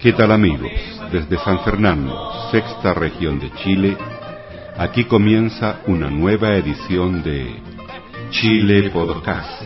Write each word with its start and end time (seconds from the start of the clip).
¿Qué 0.00 0.14
tal 0.14 0.32
amigos? 0.32 0.70
Desde 1.12 1.36
San 1.40 1.62
Fernando, 1.62 2.48
sexta 2.50 2.94
región 2.94 3.38
de 3.38 3.52
Chile, 3.52 3.98
aquí 4.78 5.04
comienza 5.04 5.82
una 5.88 6.08
nueva 6.08 6.56
edición 6.56 7.22
de 7.22 7.60
Chile 8.30 8.88
Podcast. 8.88 9.62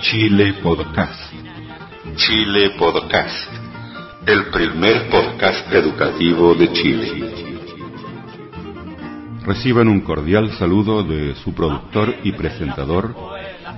Chile 0.00 0.54
Podcast. 0.60 1.32
Chile 2.16 2.70
Podcast. 2.76 3.48
El 4.26 4.46
primer 4.46 5.08
podcast 5.08 5.72
educativo 5.72 6.56
de 6.56 6.72
Chile. 6.72 7.34
Reciban 9.44 9.86
un 9.86 10.00
cordial 10.00 10.50
saludo 10.58 11.04
de 11.04 11.36
su 11.36 11.54
productor 11.54 12.12
y 12.24 12.32
presentador, 12.32 13.14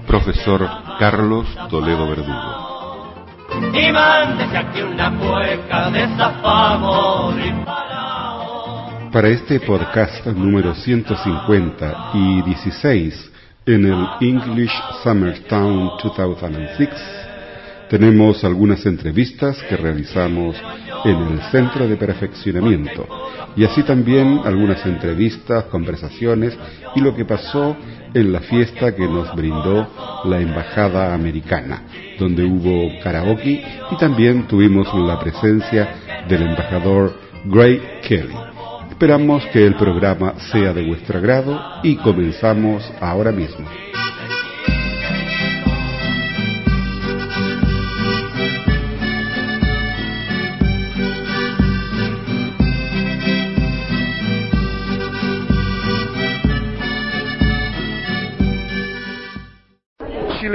profesor 0.06 0.66
Carlos 0.98 1.46
Toledo 1.68 2.08
Verdugo. 2.08 2.65
Y 3.72 3.92
mándese 3.92 4.56
aquí 4.56 4.82
una 4.82 5.10
cueca 5.18 5.90
de 5.90 6.06
Para 9.12 9.28
este 9.28 9.60
podcast 9.60 10.26
número 10.26 10.74
150 10.74 12.10
y 12.14 12.42
16 12.42 13.32
en 13.66 13.86
el 13.86 14.08
English 14.20 14.72
Summertown 15.02 15.90
2006, 16.34 17.25
tenemos 17.88 18.42
algunas 18.44 18.84
entrevistas 18.86 19.62
que 19.68 19.76
realizamos 19.76 20.56
en 21.04 21.16
el 21.16 21.40
Centro 21.50 21.86
de 21.86 21.96
Perfeccionamiento 21.96 23.06
y 23.56 23.64
así 23.64 23.82
también 23.82 24.40
algunas 24.44 24.84
entrevistas, 24.84 25.64
conversaciones 25.64 26.56
y 26.94 27.00
lo 27.00 27.14
que 27.14 27.24
pasó 27.24 27.76
en 28.12 28.32
la 28.32 28.40
fiesta 28.40 28.94
que 28.94 29.06
nos 29.06 29.34
brindó 29.34 29.88
la 30.24 30.40
Embajada 30.40 31.14
Americana, 31.14 31.82
donde 32.18 32.44
hubo 32.44 33.00
karaoke 33.02 33.64
y 33.90 33.96
también 33.98 34.46
tuvimos 34.46 34.92
la 34.94 35.18
presencia 35.18 36.24
del 36.28 36.42
embajador 36.42 37.14
Gray 37.44 37.80
Kelly. 38.02 38.34
Esperamos 38.90 39.44
que 39.52 39.66
el 39.66 39.74
programa 39.74 40.34
sea 40.50 40.72
de 40.72 40.86
vuestro 40.86 41.18
agrado 41.18 41.60
y 41.82 41.96
comenzamos 41.96 42.90
ahora 43.00 43.30
mismo. 43.30 43.66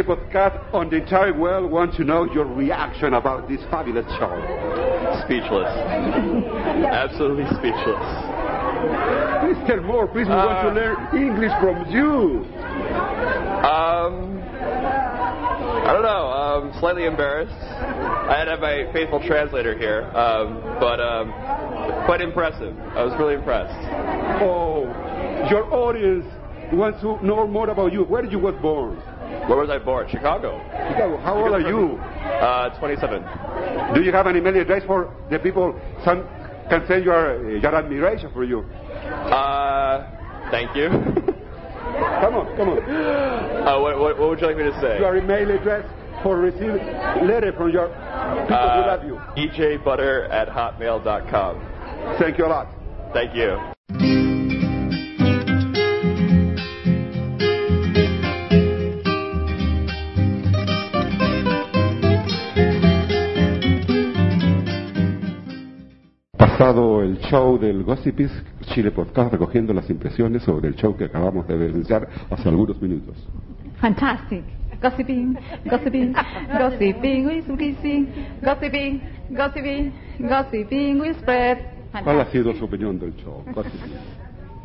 Chile 0.02 0.16
podcast 0.16 0.74
on 0.74 0.90
the 0.90 0.98
entire 0.98 1.34
world 1.38 1.72
want 1.72 1.94
to 1.96 2.04
know 2.04 2.26
your 2.34 2.46
reaction 2.46 3.14
about 3.14 3.48
this 3.48 3.60
fabulous 3.70 4.06
show. 4.18 4.34
Speechless. 5.26 5.68
Absolutely 6.90 7.46
speechless. 7.58 8.02
Please 9.42 9.68
tell 9.68 9.82
more. 9.82 10.08
Please, 10.08 10.28
we 10.28 10.34
uh, 10.34 10.46
want 10.46 10.62
to 10.64 10.70
uh, 10.70 10.74
learn 10.74 10.98
English 11.16 11.52
from 11.60 11.92
you. 11.92 12.46
Um, 13.62 14.42
I 15.84 15.94
don't 15.94 16.04
know. 16.04 16.28
Um, 16.32 16.74
slightly 16.80 17.06
embarrassed. 17.06 17.54
I 17.54 18.46
had 18.48 18.60
my 18.60 18.92
faithful 18.94 19.22
translator 19.28 19.78
here, 19.78 20.04
um, 20.16 20.62
but 20.80 21.00
um, 21.00 21.32
quite 22.06 22.22
impressive. 22.22 22.76
I 22.96 23.04
was 23.04 23.14
really 23.20 23.36
impressed. 23.36 23.76
Oh, 24.42 24.84
your 25.50 25.72
audience 25.74 26.26
wants 26.74 27.02
to 27.02 27.24
know 27.26 27.46
more 27.48 27.70
about 27.70 27.94
you. 27.94 28.04
Where 28.04 28.22
did 28.22 28.32
you 28.32 28.40
was 28.40 28.56
born? 28.62 29.02
Where 29.48 29.58
was 29.58 29.70
I 29.70 29.80
born? 29.80 30.08
Chicago. 30.10 30.60
Chicago. 30.90 31.18
How 31.18 31.36
old 31.38 31.54
are 31.54 31.62
you? 31.62 31.98
Uh, 31.98 32.70
27. 32.80 33.24
Do 33.94 34.02
you 34.02 34.12
have 34.12 34.28
an 34.28 34.36
email 34.38 34.56
address 34.56 34.84
for 34.86 35.14
the 35.30 35.40
people 35.40 35.80
some 36.06 36.24
can 36.70 36.86
send 36.88 37.04
your 37.04 37.50
your 37.60 37.76
admiration 37.76 38.32
for 38.34 38.44
you? 38.44 38.62
Uh, 38.62 40.08
thank 40.52 40.76
you. 40.76 40.90
come 42.22 42.36
on, 42.36 42.56
come 42.56 42.70
on. 42.70 42.80
Uh, 42.80 43.80
what, 43.80 44.00
what, 44.00 44.20
what, 44.20 44.30
would 44.30 44.42
you 44.42 44.48
like 44.48 44.58
me 44.58 44.64
to 44.64 44.80
say? 44.80 45.00
Your 45.00 45.18
email 45.18 45.52
address 45.52 45.86
for 46.24 46.38
receive 46.38 46.76
letter 47.28 47.52
from 47.58 47.72
your 47.72 47.88
people 47.88 48.56
uh, 48.56 48.82
who 48.82 48.88
love 48.88 49.04
you. 49.04 49.16
ejbutter 49.36 50.30
at 50.30 50.48
hotmail.com. 50.48 52.18
Thank 52.20 52.38
you 52.38 52.46
a 52.46 52.48
lot. 52.48 52.68
Thank 53.14 53.36
you. 53.36 53.60
El 66.62 67.18
show 67.22 67.58
del 67.58 67.82
Gossipis 67.84 68.32
Chile 68.68 68.92
Podcast 68.92 69.32
recogiendo 69.32 69.74
las 69.74 69.90
impresiones 69.90 70.44
sobre 70.44 70.68
el 70.68 70.76
show 70.76 70.96
que 70.96 71.06
acabamos 71.06 71.48
de 71.48 71.56
evidenciar 71.56 72.08
hace 72.30 72.50
algunos 72.50 72.80
minutos. 72.80 73.16
Fantastic. 73.80 74.44
Gossiping, 74.80 75.40
gossiping, 75.66 76.14
gossiping, 76.54 77.26
whispering, 77.26 78.08
gossiping, 78.44 79.02
gossiping, 79.32 79.94
gossiping, 80.20 81.02
whisper. 81.02 81.58
¿Cuál 82.04 82.22
ha 82.22 82.26
sido 82.26 82.54
su 82.54 82.66
opinión 82.66 83.00
del 83.00 83.16
show? 83.16 83.44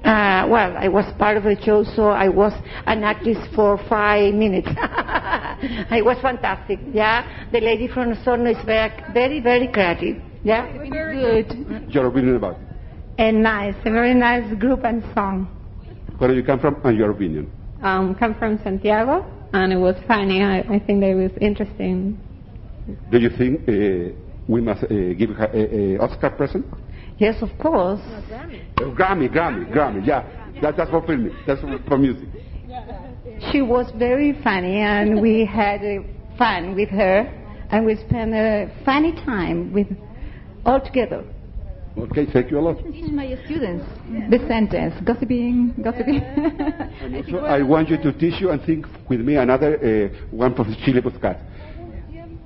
Uh, 0.05 0.47
well, 0.49 0.77
I 0.77 0.89
was 0.89 1.07
part 1.19 1.39
of 1.39 1.45
the 1.45 1.57
show, 1.65 1.83
so 1.83 2.11
I 2.11 2.28
was 2.28 2.53
an 2.84 3.05
actress 3.05 3.39
for 3.55 3.78
five 3.89 4.34
minutes. 4.34 4.69
I 4.78 6.03
was 6.05 6.19
fantastic. 6.21 6.78
Yeah, 6.93 7.49
the 7.51 7.61
lady 7.61 7.89
from 7.89 8.15
Sorno 8.17 8.51
is 8.51 8.63
very, 8.67 8.93
very, 9.15 9.41
very 9.41 9.69
creative. 9.69 10.23
Yeah, 10.47 10.71
very 10.89 11.43
good. 11.43 11.93
Your 11.93 12.07
opinion 12.07 12.37
about? 12.37 12.57
And 13.19 13.43
nice, 13.43 13.75
a 13.84 13.91
very 13.91 14.15
nice 14.15 14.55
group 14.61 14.84
and 14.84 15.03
song. 15.12 15.49
Where 16.19 16.31
do 16.31 16.37
you 16.37 16.45
come 16.45 16.61
from 16.61 16.81
and 16.84 16.97
your 16.97 17.11
opinion? 17.11 17.51
Um, 17.83 18.15
come 18.15 18.37
from 18.37 18.61
Santiago, 18.62 19.27
and 19.53 19.73
it 19.73 19.77
was 19.77 19.97
funny. 20.07 20.45
I, 20.45 20.59
I 20.61 20.79
think 20.79 21.01
that 21.01 21.11
it 21.11 21.17
was 21.17 21.33
interesting. 21.41 22.21
Do 23.11 23.19
you 23.19 23.31
think 23.31 23.69
uh, 23.69 24.15
we 24.47 24.61
must 24.61 24.84
uh, 24.84 25.15
give 25.19 25.31
her 25.31 25.47
an 25.47 25.99
Oscar 25.99 26.31
present? 26.31 26.65
Yes, 27.19 27.43
of 27.43 27.49
course. 27.59 27.99
No, 28.07 28.23
Grammy. 28.31 28.63
Uh, 28.77 28.83
Grammy, 28.95 29.28
Grammy, 29.28 29.73
Grammy. 29.73 30.07
Yeah, 30.07 30.23
that, 30.63 30.77
that's 30.77 30.91
for 30.93 31.05
film. 31.05 31.37
That's 31.45 31.61
for, 31.61 31.77
for 31.89 31.99
music. 31.99 32.28
She 33.51 33.63
was 33.63 33.91
very 33.99 34.41
funny, 34.45 34.77
and 34.77 35.21
we 35.21 35.45
had 35.45 35.81
fun 36.39 36.77
with 36.77 36.91
her, 36.91 37.27
and 37.71 37.84
we 37.84 37.97
spent 37.97 38.33
a 38.33 38.71
funny 38.84 39.13
time 39.25 39.73
with 39.73 39.89
all 40.66 40.81
together. 40.81 41.25
Okay, 41.97 42.27
thank 42.31 42.50
you 42.50 42.59
a 42.59 42.60
lot. 42.60 42.77
Teach 42.93 43.10
my 43.10 43.38
students 43.47 43.84
the 44.28 44.38
sentence, 44.47 44.94
gossiping, 45.03 45.72
gossiping. 45.82 46.21
also, 47.16 47.47
I 47.47 47.62
want 47.62 47.88
you 47.88 47.97
to 47.97 48.12
teach 48.12 48.38
you 48.38 48.50
and 48.50 48.62
think 48.62 48.87
with 49.09 49.21
me 49.21 49.37
another 49.37 49.78
uh, 49.81 50.27
one 50.31 50.54
from 50.54 50.77
Chile 50.84 51.00
podcast. 51.00 51.41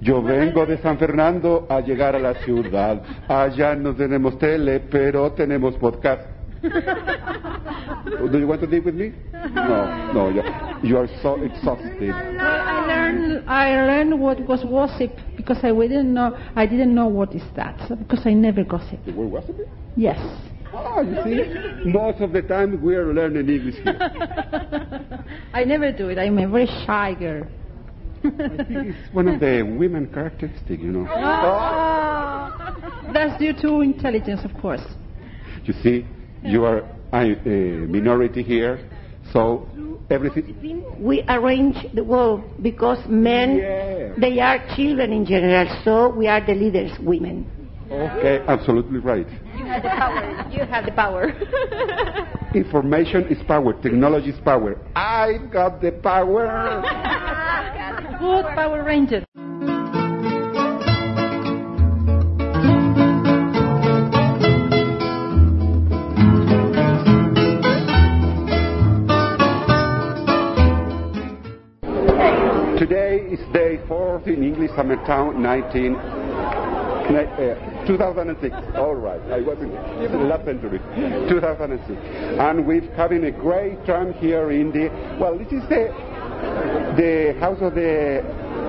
Yo 0.01 0.23
vengo 0.23 0.65
de 0.65 0.79
San 0.79 0.97
Fernando 0.99 1.67
a 1.69 1.81
llegar 1.81 2.15
a 2.15 2.21
la 2.21 2.35
ciudad. 2.45 3.03
Allá 3.29 3.75
no 3.75 3.95
tenemos 3.95 4.39
tele, 4.39 4.81
pero 4.81 5.33
tenemos 5.33 5.75
podcast. 5.75 6.40
Do 6.63 8.39
you 8.39 8.47
want 8.47 8.61
to 8.61 8.67
live 8.67 8.85
with 8.85 8.95
me? 8.95 9.13
No, 9.33 10.13
no, 10.13 10.79
you 10.83 10.99
are 10.99 11.09
so 11.23 11.41
exhausted. 11.43 12.11
I 12.11 12.87
learned, 12.87 13.49
I 13.49 13.71
learned 13.87 14.21
what 14.21 14.41
was 14.47 14.63
gossip 14.65 15.19
because 15.37 15.59
I 15.63 15.73
didn't 15.73 16.13
know, 16.13 16.37
I 16.57 16.67
didn't 16.67 16.95
know 16.95 17.07
what 17.07 17.35
is 17.35 17.43
that 17.57 17.79
because 17.99 18.27
I 18.27 18.35
never 18.35 18.63
gossip. 18.65 19.05
The 19.07 19.13
word 19.13 19.33
gossip? 19.33 19.57
Yes. 19.97 20.19
Ah, 20.73 21.01
you 21.01 21.17
see, 21.25 21.91
most 21.91 22.21
of 22.21 22.33
the 22.33 22.43
time 22.43 22.81
we 22.83 22.95
are 22.95 23.13
learning 23.13 23.49
English 23.49 23.77
here. 23.77 23.99
I 25.55 25.65
never 25.65 25.91
do 25.93 26.09
it. 26.11 26.19
I'm 26.19 26.39
a 26.39 26.49
very 26.49 26.67
shy 26.67 27.15
girl. 27.19 27.47
I 28.23 28.65
think 28.65 28.95
it's 28.95 29.15
one 29.15 29.29
of 29.29 29.41
the 29.41 29.63
women 29.63 30.07
characteristics, 30.13 30.83
you 30.83 30.93
know. 30.93 31.09
Oh, 31.11 32.51
that's 33.15 33.39
due 33.41 33.55
to 33.63 33.81
intelligence, 33.81 34.43
of 34.45 34.53
course. 34.61 34.83
You 35.65 35.73
see, 35.83 36.07
you 36.43 36.65
are 36.65 36.79
a, 37.13 37.19
a 37.19 37.87
minority 37.87 38.43
here, 38.43 38.89
so 39.33 39.69
everything. 40.11 40.85
We 40.99 41.25
arrange 41.29 41.77
the 41.95 42.05
world 42.05 42.45
because 42.63 42.99
men, 43.09 43.57
yeah. 43.57 44.15
they 44.19 44.41
are 44.41 44.59
children 44.77 45.13
in 45.13 45.25
general, 45.25 45.67
so 45.85 46.09
we 46.15 46.27
are 46.27 46.45
the 46.45 46.55
leaders, 46.55 46.93
women. 47.01 47.47
Okay, 47.91 48.45
absolutely 48.47 49.01
right. 49.01 49.27
You 49.57 49.65
have 49.65 49.83
the 49.83 49.89
power. 49.89 50.51
You 50.53 50.65
have 50.65 50.85
the 50.85 50.93
power. 50.93 51.33
Information 52.55 53.27
is 53.29 53.39
power. 53.47 53.73
Technology 53.83 54.31
is 54.31 54.41
power. 54.45 54.79
I've 54.95 55.51
got 55.53 55.81
the 55.81 55.93
power. 55.93 56.83
Good 58.21 58.45
Power 58.55 58.85
Ranger. 58.85 59.25
In 74.27 74.43
English 74.43 74.71
Summertown, 74.73 75.37
19, 75.37 75.97
uh, 75.97 77.87
2006. 77.87 78.55
All 78.77 78.95
right, 78.95 79.21
I 79.33 79.41
was 79.41 79.59
in 79.59 79.71
the 79.71 80.25
last 80.25 80.45
century, 80.45 80.79
2006. 81.29 81.91
And 82.39 82.67
we're 82.67 82.93
having 82.95 83.25
a 83.25 83.31
great 83.31 83.85
time 83.87 84.13
here 84.15 84.51
in 84.51 84.71
the, 84.71 84.89
well, 85.21 85.39
this 85.39 85.49
is 85.49 85.63
the, 85.69 85.89
the 86.97 87.37
house 87.41 87.59
of 87.61 87.75
the 87.75 88.23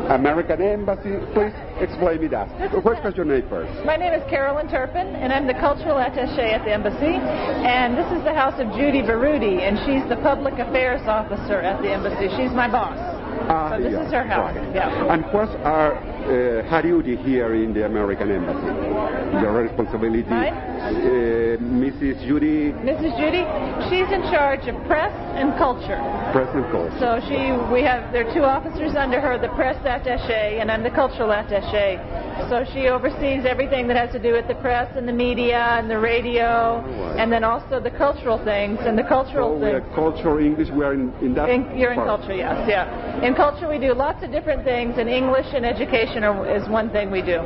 American 0.09 0.61
Embassy. 0.61 1.15
Please 1.33 1.53
explain 1.79 2.21
me 2.21 2.27
that. 2.29 2.49
What's 2.83 3.15
your 3.15 3.25
name 3.25 3.47
first? 3.49 3.85
My 3.85 3.95
name 3.95 4.13
is 4.13 4.23
Carolyn 4.29 4.67
Turpin, 4.69 5.07
and 5.15 5.31
I'm 5.31 5.47
the 5.47 5.53
cultural 5.53 5.95
attaché 5.97 6.53
at 6.53 6.65
the 6.65 6.73
embassy. 6.73 7.15
And 7.15 7.97
this 7.97 8.07
is 8.17 8.23
the 8.23 8.33
house 8.33 8.59
of 8.59 8.67
Judy 8.73 9.01
Baruti, 9.01 9.61
and 9.61 9.77
she's 9.85 10.07
the 10.09 10.21
public 10.23 10.55
affairs 10.55 11.01
officer 11.07 11.61
at 11.61 11.81
the 11.81 11.91
embassy. 11.91 12.27
She's 12.35 12.51
my 12.51 12.69
boss. 12.69 13.10
Ah, 13.49 13.69
So 13.75 13.81
this 13.81 13.91
yeah, 13.93 14.05
is 14.05 14.11
her 14.11 14.23
house. 14.23 14.55
right. 14.55 14.75
Yeah. 14.75 15.13
And 15.13 15.23
what's 15.31 15.53
our 15.63 15.95
uh, 16.23 16.63
her 16.69 16.81
duty 16.81 17.15
here 17.17 17.53
in 17.55 17.73
the 17.73 17.85
American 17.85 18.31
Embassy? 18.31 19.41
Your 19.41 19.53
responsibility? 19.63 20.29
Mine? 20.29 20.53
Uh, 20.53 21.57
Mrs. 21.61 22.25
Judy 22.27 22.73
Mrs. 22.73 23.13
Judy, 23.21 23.45
she's 23.87 24.09
in 24.11 24.21
charge 24.33 24.67
of 24.67 24.75
press 24.87 25.13
and 25.37 25.53
culture. 25.57 25.99
Present 26.33 26.65
Call. 26.71 26.89
So 26.99 27.21
she, 27.29 27.53
we 27.71 27.81
have, 27.83 28.11
there 28.11 28.27
are 28.27 28.33
two 28.33 28.43
officers 28.43 28.95
under 28.97 29.21
her, 29.21 29.37
the 29.37 29.53
press 29.55 29.77
attaché, 29.85 30.59
and 30.59 30.71
I'm 30.71 30.83
the 30.83 30.89
cultural 30.89 31.29
attaché. 31.29 32.01
So 32.49 32.65
she 32.73 32.87
oversees 32.87 33.45
everything 33.45 33.87
that 33.87 33.97
has 33.97 34.11
to 34.11 34.19
do 34.19 34.33
with 34.33 34.47
the 34.47 34.55
press 34.55 34.89
and 34.97 35.07
the 35.07 35.13
media 35.13 35.77
and 35.77 35.89
the 35.89 35.99
radio, 35.99 36.81
right. 36.81 37.19
and 37.19 37.31
then 37.31 37.43
also 37.43 37.79
the 37.79 37.91
cultural 37.91 38.43
things. 38.43 38.79
And 38.81 38.97
the 38.97 39.03
So 39.03 39.09
cultural 39.09 39.63
are 39.63 39.79
things. 39.81 39.95
culture, 39.95 40.39
English, 40.39 40.69
we 40.73 40.83
are 40.83 40.93
in, 40.93 41.13
in 41.21 41.33
that 41.35 41.49
In, 41.49 41.77
you're 41.77 41.93
in 41.93 42.01
culture, 42.01 42.33
yes, 42.33 42.65
yeah. 42.67 43.23
In 43.25 43.35
culture, 43.35 43.69
we 43.69 43.77
do 43.77 43.93
lots 43.93 44.23
of 44.23 44.31
different 44.31 44.63
things, 44.65 44.97
in 44.97 45.07
English 45.07 45.47
and 45.53 45.65
education 45.65 46.10
are, 46.17 46.57
is 46.57 46.67
one 46.69 46.89
thing 46.91 47.11
we 47.11 47.21
do. 47.21 47.39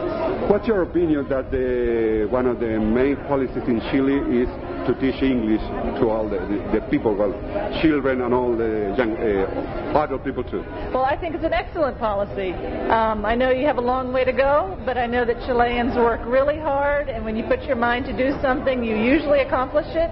What's 0.50 0.68
your 0.68 0.82
opinion 0.84 1.28
that 1.30 1.52
the, 1.52 2.28
one 2.30 2.46
of 2.46 2.60
the 2.60 2.80
main 2.80 3.18
policies 3.28 3.64
in 3.68 3.80
Chile 3.92 4.18
is 4.42 4.50
to 4.88 4.94
teach 5.00 5.22
English 5.22 5.62
to 6.00 6.10
all 6.10 6.30
the, 6.30 6.40
the, 6.40 6.80
the 6.80 6.88
people, 6.90 7.16
well, 7.16 7.34
children 7.82 8.22
and 8.22 8.34
all 8.34 8.56
the 8.56 8.94
young, 8.98 9.16
uh, 9.18 10.04
adult 10.04 10.24
people 10.24 10.44
too? 10.44 10.64
Well, 10.94 11.06
I 11.06 11.18
think 11.18 11.36
it's 11.36 11.44
an 11.44 11.54
excellent 11.54 11.98
policy. 11.98 12.54
Um, 12.90 13.26
I 13.26 13.36
know 13.36 13.52
you 13.52 13.66
have 13.66 13.78
a 13.78 13.82
long 13.82 14.14
way 14.14 14.24
to 14.24 14.34
go, 14.34 14.78
but 14.86 14.98
I 14.98 15.06
know 15.06 15.26
that 15.26 15.38
Chileans 15.46 15.96
work 15.96 16.22
really 16.26 16.60
hard, 16.60 17.10
and 17.10 17.26
when 17.26 17.36
you 17.36 17.44
put 17.46 17.64
your 17.64 17.76
mind 17.78 18.06
to 18.06 18.16
do 18.16 18.38
something, 18.42 18.84
you 18.84 18.96
usually 18.96 19.40
accomplish 19.40 19.88
it. 19.90 20.12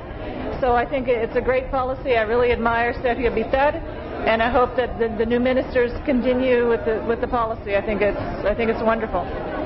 So 0.61 0.73
I 0.73 0.85
think 0.89 1.07
it's 1.07 1.35
a 1.35 1.41
great 1.41 1.69
policy. 1.69 2.15
I 2.15 2.21
really 2.21 2.51
admire 2.51 2.93
Sergio 2.93 3.29
Bitar, 3.35 3.81
and 4.25 4.41
I 4.41 4.49
hope 4.49 4.75
that 4.77 4.99
the, 4.99 5.09
the 5.17 5.25
new 5.25 5.39
ministers 5.39 5.91
continue 6.05 6.69
with 6.69 6.85
the 6.85 7.03
with 7.07 7.21
the 7.21 7.27
policy. 7.27 7.75
I 7.75 7.85
think 7.85 8.01
it's 8.01 8.17
I 8.45 8.53
think 8.55 8.69
it's 8.69 8.81
wonderful. 8.81 9.21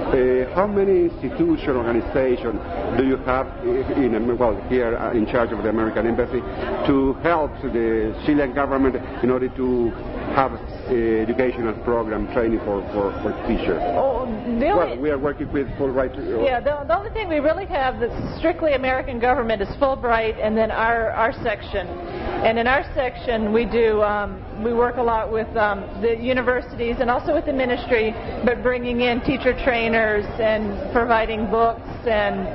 Uh, 0.07 0.47
how 0.55 0.65
many 0.65 1.11
institution, 1.11 1.75
organizations 1.75 2.55
do 2.97 3.05
you 3.05 3.17
have 3.27 3.45
in, 3.65 4.37
well, 4.37 4.55
here 4.69 4.95
uh, 4.97 5.11
in 5.11 5.27
charge 5.27 5.51
of 5.51 5.61
the 5.63 5.69
American 5.69 6.07
Embassy 6.07 6.39
to 6.87 7.13
help 7.23 7.51
the 7.61 8.15
Chilean 8.25 8.53
government 8.53 8.95
in 9.21 9.29
order 9.29 9.49
to 9.49 9.89
have 10.33 10.53
educational 10.89 11.73
program 11.83 12.31
training 12.33 12.59
for, 12.59 12.81
for, 12.93 13.11
for 13.21 13.31
teachers? 13.47 13.81
Oh, 13.95 14.25
the 14.25 14.69
only, 14.69 14.75
Well, 14.75 14.99
we 14.99 15.09
are 15.11 15.17
working 15.19 15.51
with 15.51 15.67
Fulbright. 15.77 16.17
uh, 16.17 16.43
Yeah, 16.43 16.59
the, 16.59 16.85
the 16.87 16.97
only 16.97 17.11
thing 17.11 17.27
we 17.27 17.39
really 17.39 17.65
have 17.65 17.99
that's 17.99 18.37
strictly 18.37 18.73
American 18.73 19.19
government 19.19 19.61
is 19.61 19.67
Fulbright, 19.79 20.39
and 20.41 20.57
then 20.57 20.71
our 20.71 21.11
our 21.11 21.33
section. 21.43 21.87
And 21.87 22.57
in 22.59 22.67
our 22.67 22.83
section, 22.93 23.51
we 23.51 23.65
do 23.65 24.01
um, 24.01 24.41
we 24.63 24.73
work 24.73 24.97
a 24.97 25.03
lot 25.03 25.31
with 25.31 25.49
um, 25.57 25.81
the 26.01 26.15
universities 26.17 26.97
and 26.99 27.09
also 27.09 27.33
with 27.33 27.45
the 27.45 27.53
ministry, 27.53 28.13
but 28.45 28.63
bringing 28.63 29.01
in 29.01 29.21
teacher 29.21 29.53
trainers 29.63 30.25
and 30.39 30.91
providing 30.93 31.49
books 31.49 31.81
and 32.07 32.47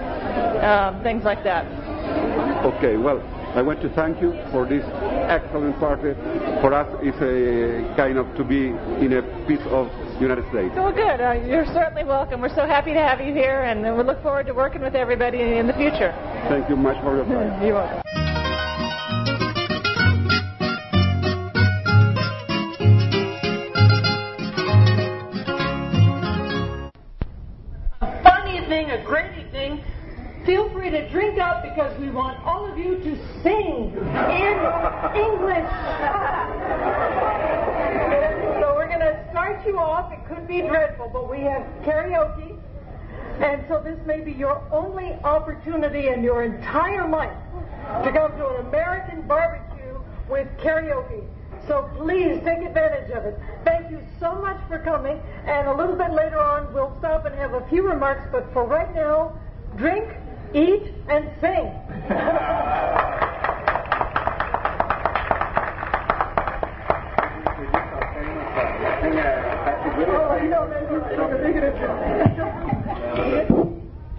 um, 0.64 1.02
things 1.02 1.24
like 1.24 1.42
that. 1.44 1.66
Okay, 2.64 2.96
well, 2.96 3.20
I 3.54 3.60
want 3.60 3.82
to 3.82 3.90
thank 3.90 4.20
you 4.22 4.32
for 4.50 4.66
this 4.66 4.82
excellent 5.28 5.78
party. 5.78 6.14
For 6.62 6.72
us, 6.72 6.88
it's 7.02 7.20
a 7.20 7.94
kind 7.96 8.16
of 8.16 8.34
to 8.36 8.44
be 8.44 8.68
in 9.04 9.12
a 9.12 9.22
piece 9.46 9.60
of 9.66 9.92
United 10.22 10.48
States. 10.48 10.72
Well, 10.74 10.90
good. 10.90 11.20
Uh, 11.20 11.32
you're 11.32 11.66
certainly 11.66 12.04
welcome. 12.04 12.40
We're 12.40 12.54
so 12.54 12.66
happy 12.66 12.94
to 12.94 13.00
have 13.00 13.20
you 13.20 13.34
here, 13.34 13.64
and 13.64 13.82
we 13.82 14.04
look 14.04 14.22
forward 14.22 14.46
to 14.46 14.54
working 14.54 14.80
with 14.80 14.94
everybody 14.94 15.42
in 15.42 15.66
the 15.66 15.74
future. 15.74 16.14
Thank 16.48 16.70
you 16.70 16.76
much 16.76 16.96
for 17.02 17.16
your 17.16 17.26
time. 17.26 17.62
You're 17.66 17.74
welcome. 17.74 18.21
To 30.92 31.08
drink 31.08 31.38
up 31.38 31.62
because 31.62 31.98
we 31.98 32.10
want 32.10 32.38
all 32.44 32.70
of 32.70 32.76
you 32.76 32.98
to 32.98 33.16
sing 33.42 33.94
in 33.96 34.56
English. 35.16 35.68
so 38.60 38.74
we're 38.76 38.88
going 38.88 39.00
to 39.00 39.26
start 39.30 39.66
you 39.66 39.78
off. 39.78 40.12
It 40.12 40.20
could 40.28 40.46
be 40.46 40.60
dreadful, 40.60 41.08
but 41.10 41.30
we 41.30 41.40
have 41.40 41.62
karaoke. 41.82 42.58
And 43.40 43.64
so 43.68 43.80
this 43.82 43.98
may 44.06 44.20
be 44.20 44.32
your 44.32 44.62
only 44.70 45.12
opportunity 45.24 46.08
in 46.08 46.22
your 46.22 46.42
entire 46.42 47.08
life 47.08 47.38
to 48.04 48.12
come 48.12 48.36
to 48.36 48.48
an 48.48 48.66
American 48.66 49.22
barbecue 49.22 49.98
with 50.28 50.46
karaoke. 50.58 51.24
So 51.66 51.90
please 51.96 52.38
take 52.44 52.58
advantage 52.58 53.10
of 53.12 53.24
it. 53.24 53.40
Thank 53.64 53.90
you 53.90 54.00
so 54.20 54.34
much 54.34 54.60
for 54.68 54.78
coming. 54.78 55.18
And 55.46 55.68
a 55.68 55.74
little 55.74 55.96
bit 55.96 56.10
later 56.12 56.38
on, 56.38 56.70
we'll 56.74 56.94
stop 56.98 57.24
and 57.24 57.34
have 57.36 57.54
a 57.54 57.66
few 57.70 57.82
remarks. 57.88 58.28
But 58.30 58.52
for 58.52 58.64
right 58.64 58.94
now, 58.94 59.32
drink, 59.76 60.04
eat, 60.54 60.92
and 61.08 61.30
sing. 61.40 61.72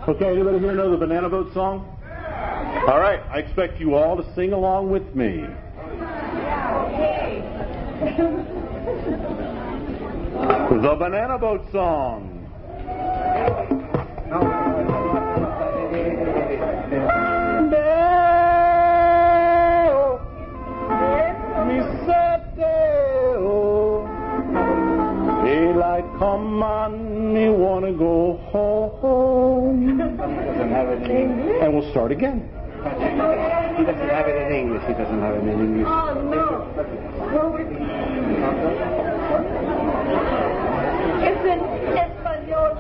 Okay, 0.06 0.26
anybody 0.28 0.60
here 0.60 0.74
know 0.74 0.92
the 0.92 0.98
Banana 0.98 1.30
Boat 1.30 1.54
song? 1.54 1.88
All 2.88 3.00
right, 3.00 3.22
I 3.32 3.40
expect 3.40 3.80
you 3.80 3.96
all 3.96 4.18
to 4.18 4.36
sing 4.36 4.52
along 4.52 4.92
with 4.92 5.16
me. 5.16 5.46
The 10.82 10.96
Banana 11.00 11.38
Boat 11.38 11.66
song. 11.72 12.30
And 31.74 31.82
we'll 31.82 31.92
start 31.92 32.12
again. 32.12 32.48
He 32.84 33.84
doesn't 33.84 34.10
have 34.10 34.28
it 34.28 34.36
in 34.46 34.54
English. 34.54 34.84
He 34.86 34.94
doesn't 34.94 35.22
have 35.22 35.34
it 35.34 35.40
in 35.42 35.50
English. 35.50 35.88
Oh, 35.90 36.14
no. 36.22 36.70
It's 41.26 41.44
in 41.50 41.60
español. 41.98 42.78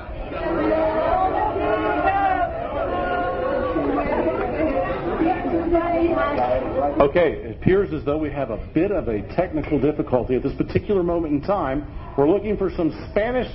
Okay, 7.02 7.32
it 7.32 7.58
appears 7.58 7.92
as 7.94 8.06
though 8.06 8.20
we 8.20 8.30
have 8.30 8.52
a 8.52 8.58
bit 8.76 8.92
of 8.92 9.08
a 9.08 9.24
technical 9.36 9.80
difficulty 9.80 10.36
at 10.36 10.44
this 10.44 10.54
particular 10.54 11.02
moment 11.02 11.34
in 11.34 11.42
time. 11.42 11.88
We're 12.16 12.30
looking 12.30 12.58
for 12.58 12.70
some 12.70 12.92
Spanish 13.10 13.52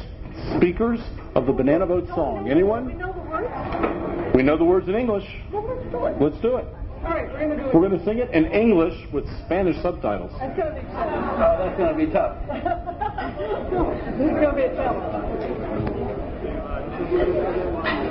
speakers 0.56 0.98
of 1.36 1.46
the 1.46 1.52
Banana 1.52 1.86
Boat 1.86 2.08
song. 2.08 2.50
Anyone? 2.50 3.97
Know 4.42 4.56
the 4.56 4.64
words? 4.64 4.86
We 4.86 4.92
know 4.94 5.04
the 5.04 5.18
words 5.18 5.24
in 5.24 5.24
English. 5.24 5.26
Well, 5.52 5.66
let's 5.66 5.90
do 5.90 6.06
it. 6.06 6.16
Let's 6.22 6.40
do 6.40 6.56
it. 6.58 6.66
All 7.02 7.10
right, 7.10 7.28
we're 7.28 7.38
going 7.38 7.50
to 7.50 7.56
do 7.56 7.62
it. 7.68 7.74
We're 7.74 7.88
going 7.88 7.98
to 7.98 8.04
sing 8.04 8.18
it 8.18 8.30
in 8.30 8.46
English 8.46 8.94
with 9.12 9.26
Spanish 9.44 9.76
subtitles. 9.82 10.30
That's 10.38 10.56
going 10.56 10.74
to 10.74 10.80
be 10.80 10.86
tough. 10.86 11.10
Oh, 11.38 11.56
that's 11.58 11.76
going 11.76 11.90
to 11.90 12.06
be 12.06 12.12
tough. 12.12 12.36
this 14.16 14.30
is 14.30 14.38
going 14.38 14.50
to 14.50 14.54
be 14.54 14.62
a 18.04 18.07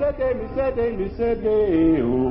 misete, 0.00 0.34
misete, 0.34 0.96
misete, 0.96 2.02
oh. 2.02 2.30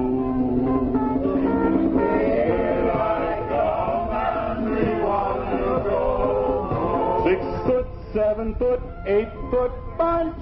Six 7.26 7.42
foot, 7.68 7.88
seven 8.14 8.56
foot, 8.56 8.82
eight 9.06 9.30
foot 9.52 9.72
bunch. 9.98 10.36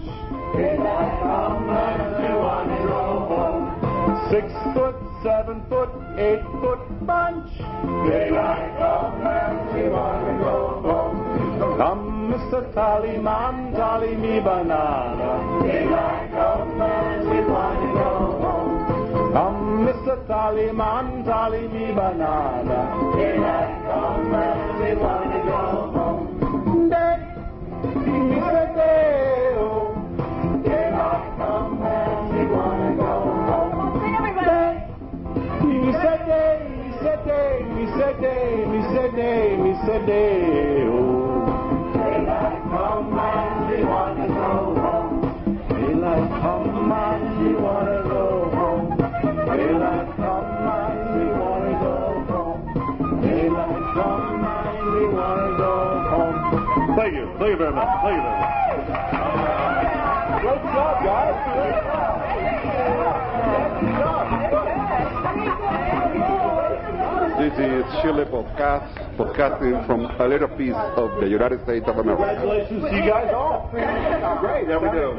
Six 4.31 4.47
foot, 4.73 4.95
seven 5.23 5.61
foot, 5.67 5.89
eight 6.17 6.43
foot 6.61 7.05
bunch. 7.05 7.57
Come, 11.77 12.31
Mr. 12.31 12.73
Tallyman, 12.73 13.75
tally 13.75 14.15
me 14.15 14.39
banana. 14.39 16.26
Come, 20.17 20.25
Mr. 20.25 20.27
Tallyman, 20.27 21.25
tally 21.25 21.67
me 21.67 21.93
banana. 21.93 23.15
Daylight 23.15 23.77
Thank 56.97 57.13
you. 57.13 57.29
Thank 57.37 57.51
you 57.51 57.57
very 57.57 57.73
much. 57.73 57.87
Thank 58.01 58.17
you 58.17 58.25
very 58.25 58.39
much. 58.41 58.57
Great 60.41 60.61
job, 60.73 60.97
guys. 61.05 61.37
Great 61.53 61.77
job. 61.85 62.17
Great 62.33 63.93
job. 64.01 64.25
This 67.37 67.53
is 67.53 67.85
Chile 68.01 68.25
Podcast, 68.25 68.89
podcasting 69.15 69.85
from 69.85 70.05
a 70.05 70.27
little 70.27 70.47
piece 70.47 70.73
of 70.73 71.21
the 71.21 71.27
United 71.29 71.61
States 71.65 71.87
of 71.87 71.99
America. 71.99 72.23
Congratulations 72.33 72.81
to 72.81 72.95
you 72.95 73.05
guys 73.05 73.31
all. 73.31 73.69
Great. 73.69 74.65
There 74.65 74.79
we 74.79 74.89
go. 74.89 75.13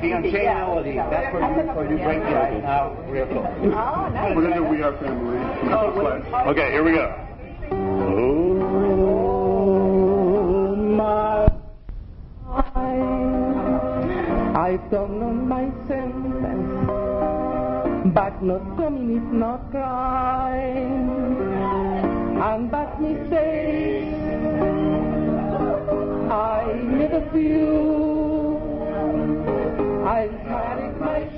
The 0.00 0.10
Unchained 0.10 0.32
Melody. 0.32 0.96
That's 0.96 1.30
for 1.30 1.40
you, 1.44 1.68
for 1.74 1.84
you 1.84 1.98
break 2.02 2.22
it 2.24 2.62
now 2.64 2.96
real 3.08 3.26
close. 3.26 3.44
We're 3.60 4.40
going 4.40 4.52
to 4.52 4.56
do 4.56 4.64
We 4.64 4.82
Are 4.82 4.96
Family. 4.96 5.36
Oh, 5.70 6.48
okay, 6.48 6.72
here 6.72 6.82
we 6.82 6.92
go. 6.92 7.21
Oh, 8.14 8.18
my. 10.76 11.48
I 14.54 14.76
don't 14.90 15.18
know 15.18 15.32
my 15.32 15.70
sentence, 15.88 16.90
but 18.14 18.42
not 18.42 18.76
coming 18.76 19.16
is 19.16 19.32
not 19.32 19.70
crime. 19.70 21.08
And 22.42 22.70
but 22.70 23.00
mistakes 23.00 24.12
I 26.30 26.64
never 26.84 27.22
feel. 27.32 28.60
I 30.06 30.28
carry 30.44 30.90
my 31.00 31.28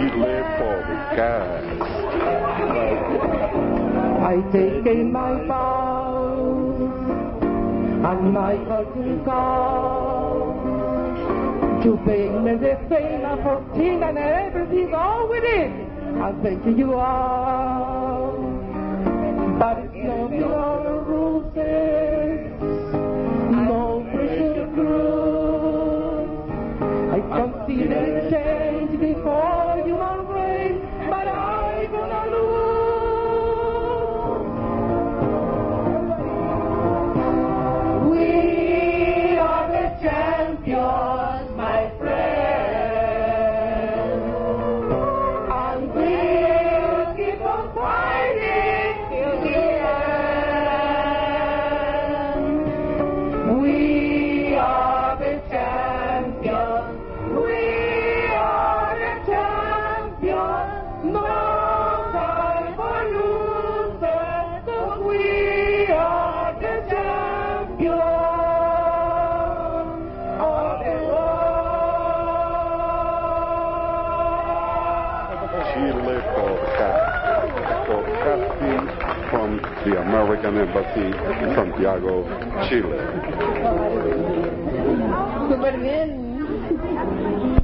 Chile 0.00 0.40
Podcast. 0.56 1.80
I 4.32 4.36
take 4.50 4.86
in 4.86 5.12
my 5.12 5.44
vows 5.46 6.80
and 8.08 8.32
my 8.32 8.56
curtain 8.64 9.22
calls 9.26 10.56
to 11.84 11.96
bring 11.98 12.44
me 12.44 12.52
the 12.52 12.78
fame 12.88 13.26
and 13.26 13.42
fortune 13.42 14.02
and 14.02 14.16
everything 14.16 14.94
all 14.94 15.28
with 15.28 15.44
it. 15.44 15.70
And 15.70 16.42
thank 16.42 16.78
you 16.78 16.94
all. 16.94 17.79
The 80.42 80.48
American 80.48 80.58
Embassy 80.58 81.06
in 81.44 81.54
Santiago, 81.54 82.24
Chile. 82.68 82.96
Súper 85.48 85.78
bien. 85.78 87.59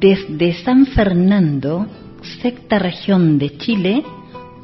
Desde 0.00 0.52
San 0.62 0.86
Fernando, 0.86 1.86
sexta 2.40 2.78
región 2.78 3.38
de 3.38 3.58
Chile, 3.58 4.04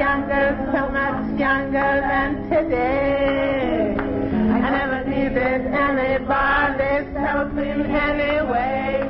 younger, 0.00 0.56
so 0.72 0.88
much 0.88 1.38
younger 1.38 1.92
than 2.08 2.48
today, 2.48 3.94
I 3.98 4.58
never 4.78 5.04
needed 5.04 5.60
anybody's 5.88 7.14
help 7.14 7.52
in 7.58 7.84
any 7.84 8.40
way. 8.50 9.04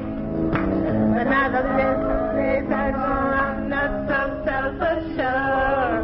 But 1.15 1.25
now 1.31 1.47
this 1.53 1.95
place 2.35 2.69
I 2.75 2.91
go, 2.91 3.13
I'm 3.47 3.69
not 3.69 3.93
so 4.09 4.19
self-assured. 4.45 6.03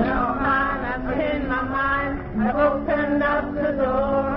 Now 0.00 0.24
I've 0.40 1.04
changed 1.14 1.46
my 1.46 1.62
mind, 1.62 2.14
I've 2.40 2.56
opened 2.56 3.22
up 3.22 3.52
the 3.52 3.72
door. 3.82 4.29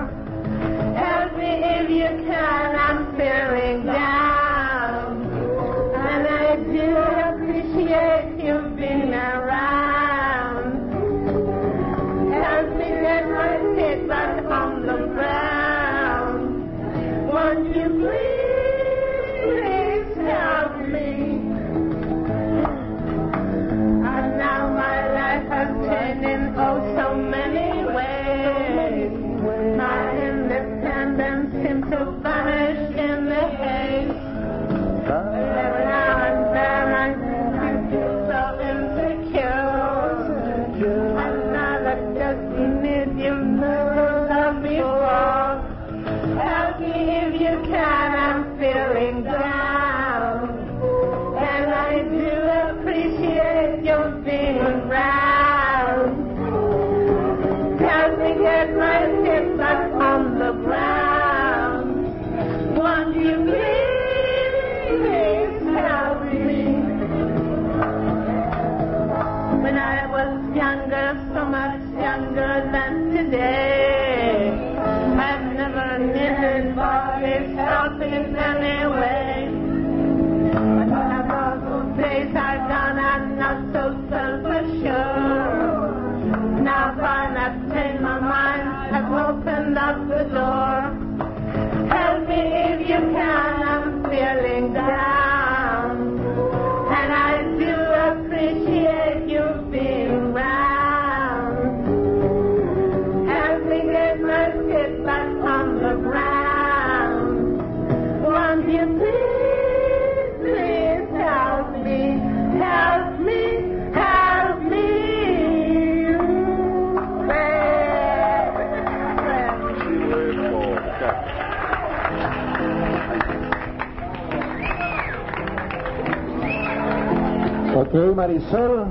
Okay, 127.93 128.11
Marisol 128.11 128.89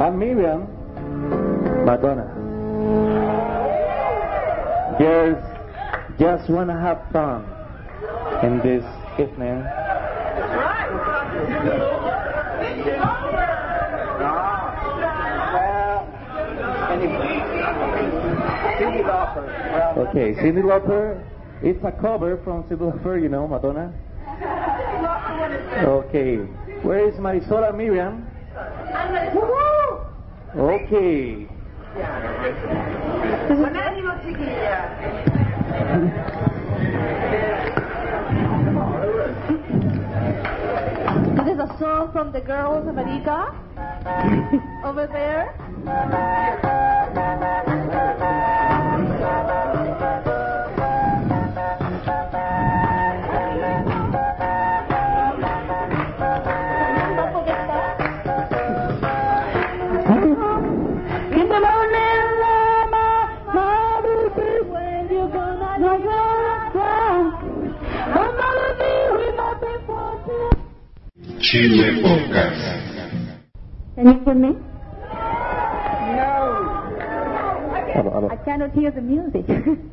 and 0.00 0.18
Miriam, 0.18 0.66
Madonna. 1.84 2.24
Girls, 4.98 5.44
just 6.18 6.48
want 6.48 6.70
to 6.70 6.74
have 6.74 7.02
fun 7.12 7.44
in 8.42 8.56
this 8.60 8.82
evening. 9.20 9.60
Okay, 20.08 20.32
Cyndi 20.40 20.62
Lauper. 20.62 21.22
It's 21.62 21.84
a 21.84 21.92
cover 21.92 22.38
from 22.42 22.62
Cyndi 22.64 22.78
Lauper, 22.78 23.20
you 23.22 23.28
know, 23.28 23.46
Madonna. 23.46 23.92
Okay, 25.84 26.48
where 26.82 27.08
is 27.08 27.14
Marisol 27.14 27.68
and 27.68 27.78
Miriam? 27.78 28.26
Okay. 30.54 31.48
This 41.34 41.54
is 41.54 41.58
a 41.58 41.76
song 41.78 42.10
from 42.12 42.32
the 42.32 42.40
Girls 42.40 42.88
of 42.88 42.96
America 42.96 43.54
over 44.84 45.06
there. 45.06 46.71
Chile 71.52 72.00
Podcast. 72.00 72.64
Can 73.94 74.06
you 74.06 74.24
hear 74.24 74.34
me? 74.34 74.52
No. 76.16 76.32
I 78.30 78.36
cannot 78.42 78.72
hear 78.72 78.90
the 78.90 79.02
music. 79.02 79.44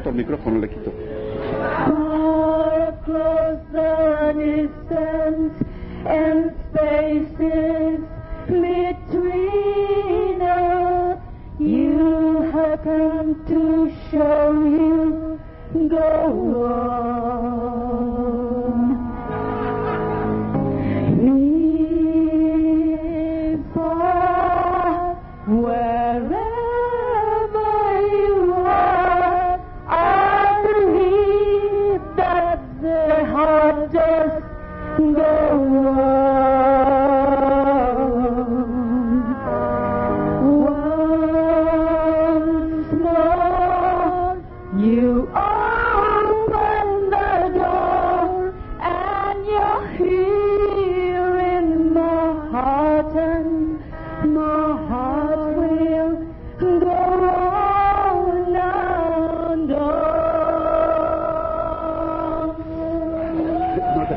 corto 0.00 0.10
el 0.10 0.16
micrófono, 0.16 0.58
le 0.60 0.68
quito. 0.70 0.89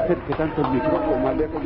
acerque 0.04 0.34
tanto 0.34 0.62
el 0.62 0.72
micrófono, 0.72 1.18
más 1.20 1.38
lejos. 1.38 1.64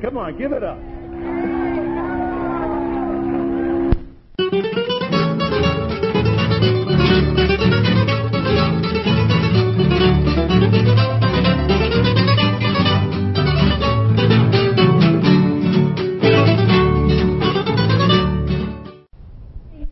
Come 0.00 0.16
on, 0.16 0.38
give 0.38 0.52
it 0.52 0.62
up. 0.62 0.78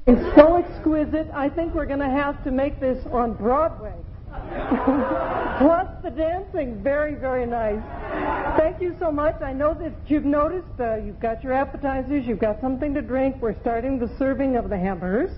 It's 0.07 0.37
so 0.37 0.55
exquisite, 0.55 1.29
I 1.35 1.49
think 1.49 1.75
we're 1.75 1.85
going 1.85 1.99
to 1.99 2.09
have 2.09 2.45
to 2.45 2.53
make 2.53 2.79
this 2.79 3.05
on 3.11 3.35
Broadway. 3.35 3.92
Plus 5.59 5.88
the 6.05 6.11
dancing, 6.11 6.81
very, 6.81 7.16
very 7.16 7.45
nice 7.45 7.83
thank 8.66 8.83
you 8.83 8.96
so 8.98 9.12
much. 9.12 9.40
I 9.42 9.52
know 9.52 9.74
that 9.74 9.92
you've 10.09 10.24
noticed 10.24 10.81
uh, 10.81 10.96
you've 10.96 11.20
got 11.20 11.44
your 11.44 11.52
appetizers, 11.52 12.26
you've 12.26 12.40
got 12.40 12.61
something 12.61 12.94
to 12.94 13.00
drink. 13.00 13.37
We're 13.40 13.59
starting 13.61 14.00
the 14.00 14.11
serving 14.18 14.57
of 14.57 14.68
the 14.68 14.76
hamburgers. 14.76 15.31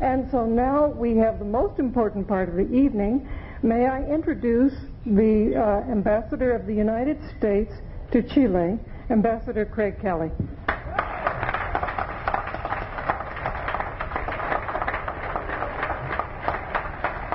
And 0.00 0.30
so 0.30 0.46
now 0.46 0.86
we 0.86 1.14
have 1.18 1.38
the 1.38 1.44
most 1.44 1.78
important 1.78 2.26
part 2.26 2.48
of 2.48 2.54
the 2.54 2.72
evening. 2.72 3.28
May 3.62 3.84
I 3.84 4.02
introduce 4.04 4.72
the 5.04 5.56
uh, 5.56 5.92
Ambassador 5.92 6.52
of 6.52 6.66
the 6.66 6.72
United 6.72 7.18
States 7.36 7.70
to 8.12 8.22
Chile, 8.22 8.78
Ambassador 9.10 9.66
Craig 9.66 10.00
Kelly. 10.00 10.30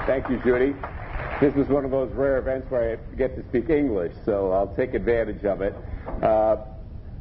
Thank 0.08 0.28
you, 0.28 0.42
Judy. 0.44 0.74
This 1.42 1.54
is 1.56 1.68
one 1.68 1.84
of 1.84 1.92
those 1.92 2.10
rare 2.14 2.38
events 2.38 2.72
where 2.72 2.94
I 2.94 3.16
get 3.18 3.36
to 3.36 3.44
speak 3.50 3.70
English, 3.70 4.14
so 4.24 4.54
I'll 4.54 4.74
take 4.74 4.94
advantage 4.94 5.44
of 5.44 5.62
it. 5.62 5.76
Uh, 6.24 6.56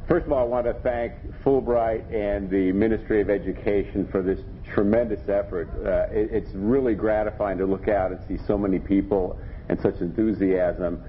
first 0.06 0.26
of 0.26 0.32
all, 0.32 0.38
I 0.38 0.46
want 0.46 0.66
to 0.66 0.74
thank 0.84 1.14
Fulbright 1.42 2.14
and 2.14 2.48
the 2.48 2.70
Ministry 2.70 3.20
of 3.20 3.28
Education 3.28 4.06
for 4.12 4.22
this 4.22 4.38
tremendous 4.72 5.28
effort. 5.28 5.68
Uh, 5.84 6.14
it, 6.14 6.30
it's 6.30 6.54
really 6.54 6.94
gratifying 6.94 7.58
to 7.58 7.66
look 7.66 7.88
out 7.88 8.12
and 8.12 8.20
see 8.28 8.38
so 8.46 8.56
many 8.56 8.78
people 8.78 9.36
and 9.68 9.80
such 9.80 9.96
enthusiasm. 10.00 11.02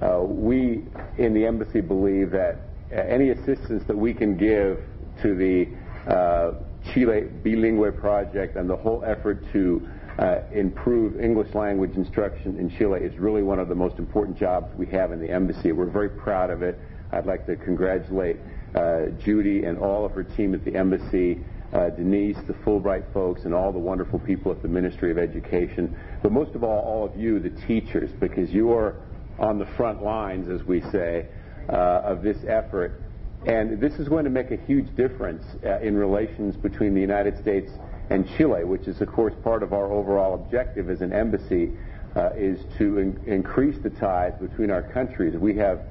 Uh, 0.00 0.20
we 0.22 0.84
in 1.18 1.34
the 1.34 1.44
embassy 1.44 1.80
believe 1.80 2.30
that 2.30 2.58
uh, 2.92 2.94
any 2.94 3.30
assistance 3.30 3.82
that 3.88 3.96
we 3.96 4.14
can 4.14 4.36
give 4.36 4.78
to 5.20 5.34
the 5.34 5.66
uh, 6.08 6.52
Chile 6.92 7.22
Bilingue 7.42 7.98
project 7.98 8.56
and 8.56 8.70
the 8.70 8.76
whole 8.76 9.02
effort 9.04 9.44
to 9.52 9.88
uh, 10.18 10.40
improve 10.52 11.20
English 11.20 11.54
language 11.54 11.92
instruction 11.96 12.58
in 12.58 12.70
Chile 12.76 13.00
is 13.00 13.18
really 13.18 13.42
one 13.42 13.58
of 13.58 13.68
the 13.68 13.74
most 13.74 13.98
important 13.98 14.38
jobs 14.38 14.66
we 14.76 14.86
have 14.86 15.12
in 15.12 15.20
the 15.20 15.30
embassy. 15.30 15.72
We're 15.72 15.86
very 15.86 16.10
proud 16.10 16.50
of 16.50 16.62
it. 16.62 16.78
I'd 17.12 17.26
like 17.26 17.46
to 17.46 17.56
congratulate 17.56 18.36
uh, 18.74 19.06
Judy 19.22 19.64
and 19.64 19.78
all 19.78 20.04
of 20.04 20.12
her 20.12 20.22
team 20.22 20.54
at 20.54 20.64
the 20.64 20.74
embassy, 20.74 21.44
uh, 21.72 21.90
Denise, 21.90 22.36
the 22.46 22.54
Fulbright 22.54 23.12
folks, 23.12 23.44
and 23.44 23.54
all 23.54 23.72
the 23.72 23.78
wonderful 23.78 24.18
people 24.18 24.52
at 24.52 24.62
the 24.62 24.68
Ministry 24.68 25.10
of 25.10 25.18
Education. 25.18 25.96
But 26.22 26.32
most 26.32 26.54
of 26.54 26.64
all, 26.64 26.80
all 26.80 27.04
of 27.04 27.16
you, 27.16 27.38
the 27.38 27.50
teachers, 27.66 28.10
because 28.20 28.50
you 28.50 28.72
are 28.72 28.96
on 29.38 29.58
the 29.58 29.66
front 29.76 30.02
lines, 30.02 30.48
as 30.48 30.66
we 30.66 30.80
say, 30.90 31.26
uh, 31.68 32.02
of 32.04 32.22
this 32.22 32.38
effort. 32.46 33.02
And 33.46 33.80
this 33.80 33.94
is 33.94 34.08
going 34.08 34.24
to 34.24 34.30
make 34.30 34.50
a 34.52 34.56
huge 34.56 34.94
difference 34.94 35.44
uh, 35.64 35.80
in 35.80 35.96
relations 35.96 36.56
between 36.56 36.94
the 36.94 37.00
United 37.00 37.38
States 37.38 37.72
and 38.10 38.28
Chile, 38.36 38.64
which 38.64 38.86
is, 38.88 39.00
of 39.00 39.08
course, 39.08 39.34
part 39.42 39.62
of 39.62 39.72
our 39.72 39.90
overall 39.90 40.34
objective 40.34 40.90
as 40.90 41.00
an 41.00 41.12
embassy, 41.12 41.72
uh, 42.16 42.30
is 42.36 42.60
to 42.78 42.98
in- 42.98 43.20
increase 43.26 43.78
the 43.82 43.90
ties 43.90 44.34
between 44.40 44.70
our 44.70 44.82
countries. 44.82 45.34
We 45.34 45.56
have 45.56 45.82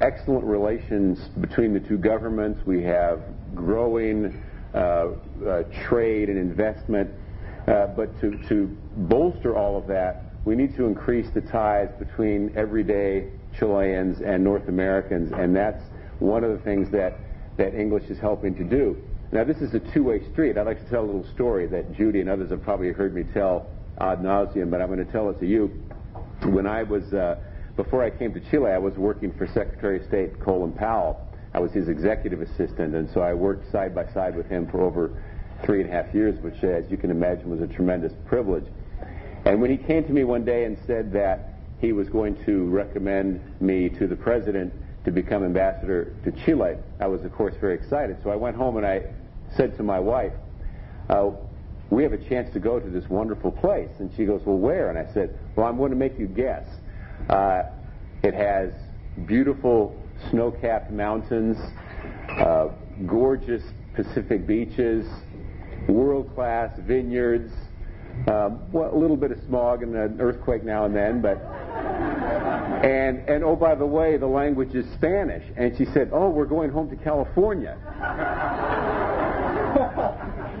excellent 0.00 0.44
relations 0.44 1.18
between 1.40 1.72
the 1.72 1.80
two 1.80 1.98
governments. 1.98 2.60
We 2.66 2.82
have 2.84 3.22
growing 3.54 4.42
uh, 4.74 5.08
uh, 5.46 5.62
trade 5.84 6.28
and 6.28 6.38
investment. 6.38 7.10
Uh, 7.66 7.86
but 7.88 8.20
to, 8.20 8.36
to 8.48 8.76
bolster 8.96 9.56
all 9.56 9.76
of 9.76 9.86
that, 9.86 10.24
we 10.44 10.54
need 10.54 10.76
to 10.76 10.84
increase 10.84 11.30
the 11.30 11.40
ties 11.40 11.88
between 11.98 12.52
everyday 12.54 13.30
Chileans 13.58 14.20
and 14.20 14.44
North 14.44 14.68
Americans, 14.68 15.32
and 15.32 15.56
that's 15.56 15.82
one 16.18 16.44
of 16.44 16.50
the 16.50 16.58
things 16.58 16.90
that, 16.90 17.18
that 17.56 17.74
English 17.74 18.04
is 18.10 18.18
helping 18.18 18.54
to 18.56 18.64
do. 18.64 18.96
Now, 19.34 19.42
this 19.42 19.56
is 19.56 19.74
a 19.74 19.80
two-way 19.92 20.20
street. 20.30 20.56
I'd 20.56 20.64
like 20.64 20.80
to 20.84 20.88
tell 20.88 21.02
a 21.02 21.06
little 21.06 21.26
story 21.34 21.66
that 21.66 21.92
Judy 21.96 22.20
and 22.20 22.30
others 22.30 22.50
have 22.50 22.62
probably 22.62 22.92
heard 22.92 23.12
me 23.12 23.24
tell 23.34 23.66
ad 23.98 24.20
nauseum, 24.20 24.70
but 24.70 24.80
I'm 24.80 24.86
going 24.86 25.04
to 25.04 25.10
tell 25.10 25.28
it 25.28 25.40
to 25.40 25.46
you. 25.46 25.72
When 26.44 26.68
I 26.68 26.84
was, 26.84 27.12
uh, 27.12 27.40
before 27.74 28.04
I 28.04 28.10
came 28.10 28.32
to 28.32 28.40
Chile, 28.48 28.70
I 28.70 28.78
was 28.78 28.94
working 28.94 29.32
for 29.32 29.48
Secretary 29.48 29.98
of 29.98 30.06
State 30.06 30.38
Colin 30.38 30.70
Powell. 30.70 31.20
I 31.52 31.58
was 31.58 31.72
his 31.72 31.88
executive 31.88 32.42
assistant, 32.42 32.94
and 32.94 33.10
so 33.10 33.22
I 33.22 33.34
worked 33.34 33.72
side 33.72 33.92
by 33.92 34.06
side 34.12 34.36
with 34.36 34.46
him 34.46 34.68
for 34.70 34.82
over 34.82 35.20
three 35.64 35.80
and 35.80 35.90
a 35.90 35.92
half 35.92 36.14
years, 36.14 36.40
which, 36.40 36.62
as 36.62 36.88
you 36.88 36.96
can 36.96 37.10
imagine, 37.10 37.50
was 37.50 37.60
a 37.60 37.66
tremendous 37.66 38.12
privilege. 38.26 38.66
And 39.46 39.60
when 39.60 39.68
he 39.68 39.78
came 39.78 40.04
to 40.04 40.12
me 40.12 40.22
one 40.22 40.44
day 40.44 40.64
and 40.64 40.78
said 40.86 41.12
that 41.14 41.54
he 41.80 41.92
was 41.92 42.08
going 42.08 42.36
to 42.44 42.68
recommend 42.68 43.60
me 43.60 43.88
to 43.98 44.06
the 44.06 44.14
president 44.14 44.72
to 45.04 45.10
become 45.10 45.42
ambassador 45.42 46.14
to 46.22 46.30
Chile, 46.44 46.76
I 47.00 47.08
was, 47.08 47.24
of 47.24 47.32
course, 47.32 47.54
very 47.60 47.74
excited. 47.74 48.18
So 48.22 48.30
I 48.30 48.36
went 48.36 48.54
home 48.54 48.76
and 48.76 48.86
I 48.86 49.02
said 49.56 49.76
to 49.76 49.82
my 49.82 49.98
wife, 49.98 50.32
uh, 51.08 51.30
we 51.90 52.02
have 52.02 52.12
a 52.12 52.28
chance 52.28 52.52
to 52.54 52.60
go 52.60 52.80
to 52.80 52.90
this 52.90 53.04
wonderful 53.08 53.52
place. 53.52 53.90
And 53.98 54.10
she 54.16 54.24
goes, 54.24 54.42
well, 54.44 54.58
where? 54.58 54.90
And 54.90 54.98
I 54.98 55.12
said, 55.12 55.38
well, 55.56 55.66
I'm 55.66 55.76
going 55.76 55.90
to 55.90 55.96
make 55.96 56.18
you 56.18 56.26
guess. 56.26 56.66
Uh, 57.28 57.64
it 58.22 58.34
has 58.34 58.70
beautiful 59.26 60.00
snow-capped 60.30 60.90
mountains, 60.90 61.56
uh, 62.40 62.68
gorgeous 63.06 63.62
Pacific 63.94 64.46
beaches, 64.46 65.06
world-class 65.88 66.78
vineyards, 66.86 67.52
well, 68.26 68.90
a 68.92 68.96
little 68.96 69.16
bit 69.16 69.32
of 69.32 69.38
smog 69.46 69.82
and 69.82 69.94
an 69.94 70.20
earthquake 70.20 70.64
now 70.64 70.84
and 70.84 70.94
then, 70.94 71.20
but 71.20 71.38
and 72.84 73.28
and 73.28 73.44
oh 73.44 73.56
by 73.56 73.74
the 73.74 73.86
way, 73.86 74.16
the 74.16 74.26
language 74.26 74.74
is 74.74 74.86
Spanish. 74.94 75.44
And 75.56 75.76
she 75.76 75.84
said, 75.86 76.10
"Oh, 76.12 76.30
we're 76.30 76.46
going 76.46 76.70
home 76.70 76.88
to 76.90 76.96
California." 76.96 77.76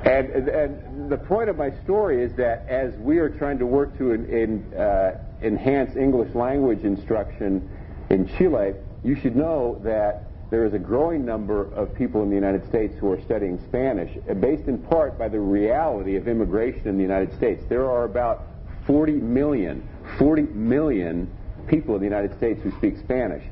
And, 0.04 0.48
and 0.48 1.10
the 1.10 1.16
point 1.16 1.48
of 1.48 1.56
my 1.56 1.70
story 1.82 2.22
is 2.22 2.34
that 2.36 2.66
as 2.68 2.94
we 2.96 3.18
are 3.18 3.28
trying 3.28 3.58
to 3.58 3.66
work 3.66 3.96
to 3.98 4.12
in, 4.12 4.26
in, 4.26 4.74
uh, 4.74 5.18
enhance 5.42 5.96
English 5.96 6.34
language 6.34 6.84
instruction 6.84 7.68
in 8.10 8.28
Chile, 8.36 8.74
you 9.02 9.14
should 9.16 9.36
know 9.36 9.80
that 9.84 10.24
there 10.50 10.64
is 10.66 10.74
a 10.74 10.78
growing 10.78 11.24
number 11.24 11.72
of 11.74 11.94
people 11.94 12.22
in 12.22 12.28
the 12.28 12.34
United 12.34 12.66
States 12.68 12.94
who 12.98 13.10
are 13.10 13.20
studying 13.22 13.58
Spanish, 13.68 14.16
uh, 14.28 14.34
based 14.34 14.68
in 14.68 14.78
part 14.78 15.18
by 15.18 15.28
the 15.28 15.40
reality 15.40 16.16
of 16.16 16.28
immigration 16.28 16.86
in 16.86 16.96
the 16.96 17.02
United 17.02 17.34
States. 17.34 17.64
There 17.68 17.90
are 17.90 18.04
about 18.04 18.46
40 18.86 19.12
million, 19.12 19.86
40 20.18 20.42
million 20.42 21.30
people 21.66 21.94
in 21.94 22.00
the 22.00 22.06
United 22.06 22.36
States 22.36 22.62
who 22.62 22.70
speak 22.72 22.98
Spanish. 22.98 23.42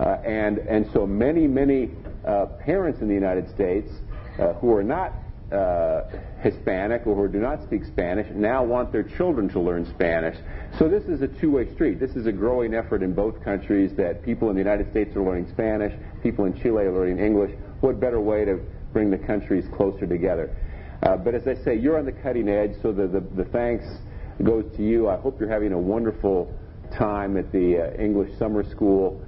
Uh, 0.00 0.18
and, 0.24 0.58
and 0.58 0.90
so 0.92 1.06
many, 1.06 1.46
many 1.46 1.90
uh, 2.26 2.46
parents 2.46 3.00
in 3.00 3.08
the 3.08 3.14
United 3.14 3.48
States 3.50 3.92
uh, 4.38 4.54
who 4.54 4.74
are 4.74 4.82
not 4.82 5.12
uh, 5.52 6.04
Hispanic 6.40 7.06
or 7.06 7.14
who 7.14 7.28
do 7.28 7.38
not 7.38 7.62
speak 7.62 7.84
Spanish 7.84 8.26
now 8.34 8.64
want 8.64 8.90
their 8.90 9.02
children 9.02 9.48
to 9.50 9.60
learn 9.60 9.86
Spanish. 9.94 10.36
So 10.78 10.88
this 10.88 11.04
is 11.04 11.22
a 11.22 11.28
two-way 11.28 11.72
street. 11.74 12.00
This 12.00 12.12
is 12.12 12.26
a 12.26 12.32
growing 12.32 12.74
effort 12.74 13.02
in 13.02 13.14
both 13.14 13.42
countries 13.44 13.92
that 13.96 14.22
people 14.24 14.48
in 14.50 14.56
the 14.56 14.60
United 14.60 14.90
States 14.90 15.14
are 15.14 15.22
learning 15.22 15.48
Spanish, 15.52 15.92
people 16.22 16.46
in 16.46 16.60
Chile 16.60 16.84
are 16.84 16.92
learning 16.92 17.18
English. 17.18 17.52
What 17.80 18.00
better 18.00 18.20
way 18.20 18.44
to 18.44 18.60
bring 18.92 19.10
the 19.10 19.18
countries 19.18 19.64
closer 19.76 20.06
together? 20.06 20.56
Uh, 21.02 21.16
but 21.16 21.34
as 21.34 21.46
I 21.46 21.54
say, 21.64 21.76
you're 21.76 21.98
on 21.98 22.06
the 22.06 22.12
cutting 22.12 22.48
edge, 22.48 22.72
so 22.80 22.92
the, 22.92 23.06
the, 23.06 23.20
the 23.34 23.44
thanks 23.50 23.84
goes 24.44 24.64
to 24.76 24.82
you. 24.82 25.08
I 25.08 25.16
hope 25.16 25.38
you're 25.38 25.48
having 25.50 25.72
a 25.72 25.78
wonderful 25.78 26.52
time 26.96 27.36
at 27.36 27.50
the 27.52 27.78
uh, 27.78 28.02
English 28.02 28.38
summer 28.38 28.62
school. 28.70 29.20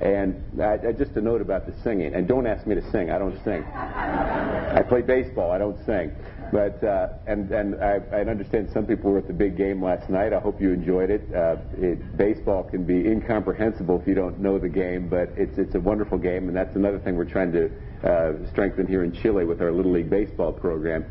And 0.00 0.62
I, 0.62 0.78
I, 0.88 0.92
just 0.92 1.12
a 1.16 1.20
note 1.20 1.42
about 1.42 1.66
the 1.66 1.74
singing. 1.82 2.14
And 2.14 2.26
don't 2.26 2.46
ask 2.46 2.66
me 2.66 2.74
to 2.74 2.90
sing. 2.90 3.10
I 3.10 3.18
don't 3.18 3.36
sing. 3.44 3.62
I 3.64 4.82
play 4.88 5.02
baseball. 5.02 5.50
I 5.50 5.58
don't 5.58 5.76
sing. 5.84 6.12
But 6.52 6.82
uh, 6.82 7.10
and 7.26 7.50
and 7.52 7.76
I, 7.82 8.00
I 8.12 8.20
understand 8.22 8.70
some 8.72 8.86
people 8.86 9.12
were 9.12 9.18
at 9.18 9.28
the 9.28 9.32
big 9.32 9.56
game 9.56 9.82
last 9.82 10.10
night. 10.10 10.32
I 10.32 10.40
hope 10.40 10.60
you 10.60 10.72
enjoyed 10.72 11.10
it. 11.10 11.22
Uh, 11.32 11.56
it. 11.78 12.16
Baseball 12.16 12.64
can 12.64 12.84
be 12.84 13.06
incomprehensible 13.06 14.00
if 14.00 14.08
you 14.08 14.14
don't 14.14 14.40
know 14.40 14.58
the 14.58 14.68
game, 14.68 15.08
but 15.08 15.28
it's 15.36 15.56
it's 15.58 15.76
a 15.76 15.80
wonderful 15.80 16.18
game, 16.18 16.48
and 16.48 16.56
that's 16.56 16.74
another 16.74 16.98
thing 16.98 17.16
we're 17.16 17.24
trying 17.24 17.52
to 17.52 17.70
uh, 18.02 18.50
strengthen 18.50 18.86
here 18.88 19.04
in 19.04 19.12
Chile 19.12 19.44
with 19.44 19.60
our 19.60 19.70
Little 19.70 19.92
League 19.92 20.10
baseball 20.10 20.52
program. 20.52 21.04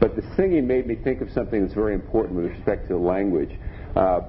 But 0.00 0.16
the 0.16 0.22
singing 0.34 0.66
made 0.66 0.86
me 0.88 0.96
think 0.96 1.20
of 1.20 1.30
something 1.30 1.62
that's 1.62 1.74
very 1.74 1.94
important 1.94 2.34
with 2.34 2.50
respect 2.50 2.88
to 2.88 2.96
language. 2.96 3.56
Uh, 3.94 4.22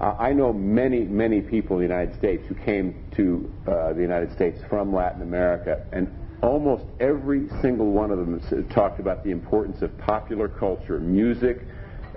I 0.00 0.32
know 0.32 0.52
many, 0.52 1.00
many 1.00 1.40
people 1.40 1.80
in 1.80 1.88
the 1.88 1.94
United 1.94 2.16
States 2.18 2.46
who 2.46 2.54
came 2.54 2.94
to 3.16 3.52
uh, 3.66 3.92
the 3.94 4.00
United 4.00 4.32
States 4.32 4.60
from 4.68 4.94
Latin 4.94 5.22
America, 5.22 5.84
and 5.92 6.08
almost 6.40 6.84
every 7.00 7.48
single 7.60 7.90
one 7.90 8.12
of 8.12 8.18
them 8.18 8.68
talked 8.70 9.00
about 9.00 9.24
the 9.24 9.32
importance 9.32 9.82
of 9.82 9.96
popular 9.98 10.46
culture, 10.48 11.00
music, 11.00 11.62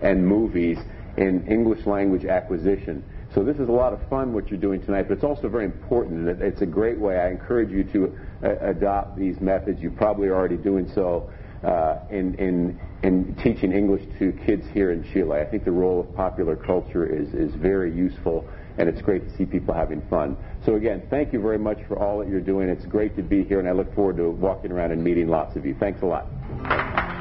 and 0.04 0.26
movies 0.26 0.78
in 1.18 1.48
English 1.48 1.88
language 1.88 2.26
acquisition. 2.26 3.04
So 3.34 3.44
this 3.44 3.58
is 3.58 3.68
a 3.68 3.72
lot 3.72 3.94
of 3.94 4.10
fun 4.10 4.34
what 4.34 4.50
you're 4.50 4.60
doing 4.60 4.82
tonight, 4.86 5.08
but 5.08 5.16
it's 5.16 5.24
also 5.24 5.50
very 5.50 5.66
important. 5.66 6.28
It's 6.42 6.62
a 6.62 6.66
great 6.68 7.00
way. 7.00 7.18
I 7.18 7.30
encourage 7.30 7.72
you 7.72 7.84
to 7.86 8.18
uh, 8.44 8.70
adopt 8.70 9.18
these 9.18 9.40
methods. 9.42 9.82
You 9.82 9.90
probably 9.90 10.30
already 10.30 10.58
doing 10.58 10.92
so 10.94 11.32
uh, 11.64 12.00
in, 12.10 12.36
in, 12.36 12.80
in 13.04 13.36
teaching 13.44 13.72
English 13.72 14.04
to 14.20 14.32
kids 14.46 14.66
here 14.74 14.92
in 14.92 15.04
Chile. 15.14 15.40
I 15.40 15.46
think 15.46 15.64
the 15.64 15.72
role 15.72 16.00
of 16.00 16.16
popular 16.16 16.56
culture 16.56 17.06
is, 17.06 17.34
is 17.34 17.54
very 17.56 17.94
useful, 17.94 18.48
and 18.78 18.90
it's 18.90 19.02
great 19.02 19.28
to 19.28 19.38
see 19.38 19.46
people 19.46 19.74
having 19.74 20.02
fun. 20.10 20.38
So 20.66 20.76
again, 20.76 21.04
thank 21.10 21.34
you 21.34 21.42
very 21.42 21.60
much 21.60 21.80
for 21.88 22.00
all 22.00 22.20
that 22.20 22.28
you're 22.28 22.42
doing. 22.42 22.70
It's 22.70 22.86
great 22.86 23.16
to 23.16 23.24
be 23.24 23.44
here, 23.44 23.60
and 23.60 23.68
I 23.68 23.74
look 23.74 23.94
forward 23.94 24.18
to 24.18 24.30
walking 24.30 24.72
around 24.72 24.92
and 24.92 25.04
meeting 25.04 25.28
lots 25.28 25.56
of 25.56 25.66
you. 25.66 25.76
Thanks 25.80 26.02
a 26.02 26.06
lot. 26.06 27.21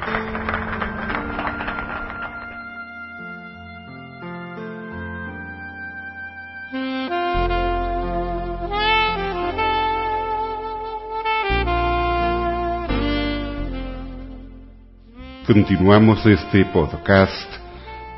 Continuamos 15.53 16.25
este 16.27 16.65
podcast 16.67 17.53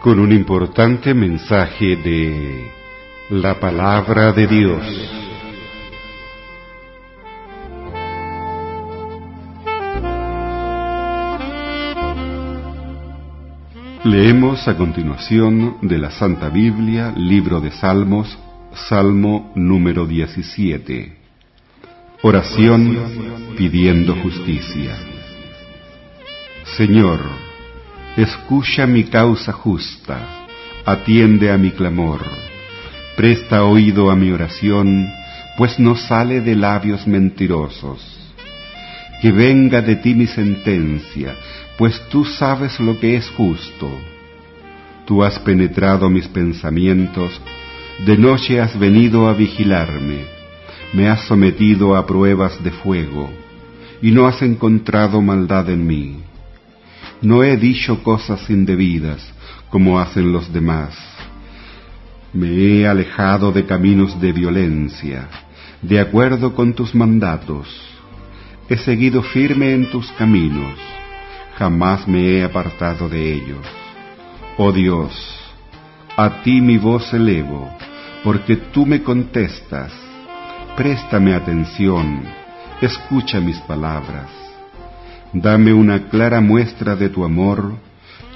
con 0.02 0.18
un 0.18 0.32
importante 0.32 1.14
mensaje 1.14 1.96
de 1.96 2.70
la 3.30 3.58
palabra 3.58 4.34
de 4.34 4.46
Dios. 4.46 4.82
Leemos 14.04 14.68
a 14.68 14.76
continuación 14.76 15.78
de 15.80 15.96
la 15.96 16.10
Santa 16.10 16.50
Biblia, 16.50 17.14
libro 17.16 17.62
de 17.62 17.70
Salmos, 17.70 18.38
Salmo 18.74 19.52
número 19.54 20.06
17. 20.06 21.16
Oración 22.24 23.54
pidiendo 23.56 24.16
justicia. 24.16 25.11
Señor, 26.76 27.20
escucha 28.16 28.86
mi 28.86 29.04
causa 29.04 29.52
justa, 29.52 30.46
atiende 30.86 31.52
a 31.52 31.58
mi 31.58 31.70
clamor, 31.70 32.20
presta 33.14 33.64
oído 33.64 34.10
a 34.10 34.16
mi 34.16 34.30
oración, 34.30 35.06
pues 35.58 35.78
no 35.78 35.96
sale 35.96 36.40
de 36.40 36.56
labios 36.56 37.06
mentirosos. 37.06 38.00
Que 39.20 39.32
venga 39.32 39.82
de 39.82 39.96
ti 39.96 40.14
mi 40.14 40.26
sentencia, 40.26 41.34
pues 41.76 42.00
tú 42.08 42.24
sabes 42.24 42.80
lo 42.80 42.98
que 42.98 43.16
es 43.16 43.28
justo. 43.28 43.90
Tú 45.04 45.22
has 45.22 45.38
penetrado 45.40 46.08
mis 46.08 46.26
pensamientos, 46.26 47.38
de 48.06 48.16
noche 48.16 48.62
has 48.62 48.78
venido 48.78 49.28
a 49.28 49.34
vigilarme, 49.34 50.24
me 50.94 51.06
has 51.10 51.20
sometido 51.26 51.96
a 51.96 52.06
pruebas 52.06 52.64
de 52.64 52.70
fuego, 52.70 53.30
y 54.00 54.10
no 54.10 54.26
has 54.26 54.40
encontrado 54.40 55.20
maldad 55.20 55.68
en 55.68 55.86
mí. 55.86 56.21
No 57.22 57.42
he 57.42 57.56
dicho 57.56 58.02
cosas 58.02 58.50
indebidas, 58.50 59.22
como 59.70 59.98
hacen 59.98 60.32
los 60.32 60.52
demás. 60.52 60.94
Me 62.32 62.48
he 62.48 62.86
alejado 62.86 63.52
de 63.52 63.64
caminos 63.64 64.20
de 64.20 64.32
violencia, 64.32 65.28
de 65.80 66.00
acuerdo 66.00 66.54
con 66.54 66.74
tus 66.74 66.94
mandatos. 66.94 67.68
He 68.68 68.76
seguido 68.76 69.22
firme 69.22 69.72
en 69.72 69.90
tus 69.90 70.10
caminos 70.12 70.78
jamás 71.62 72.08
me 72.08 72.38
he 72.38 72.44
apartado 72.44 73.08
de 73.08 73.34
ellos. 73.34 73.64
Oh 74.56 74.72
Dios, 74.72 75.12
a 76.16 76.42
ti 76.42 76.60
mi 76.60 76.76
voz 76.76 77.12
elevo, 77.12 77.70
porque 78.24 78.56
tú 78.56 78.86
me 78.86 79.02
contestas. 79.02 79.92
Préstame 80.76 81.34
atención, 81.34 82.22
escucha 82.80 83.40
mis 83.40 83.58
palabras. 83.60 84.41
Dame 85.32 85.72
una 85.72 86.08
clara 86.08 86.40
muestra 86.40 86.94
de 86.96 87.08
tu 87.08 87.24
amor, 87.24 87.74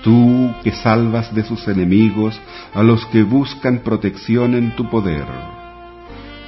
tú 0.03 0.53
que 0.63 0.73
salvas 0.73 1.35
de 1.35 1.43
sus 1.45 1.67
enemigos 1.69 2.41
a 2.75 2.83
los 2.83 3.05
que 3.07 3.23
buscan 3.23 3.81
protección 3.81 4.55
en 4.55 4.75
tu 4.77 4.89
poder. 4.89 5.27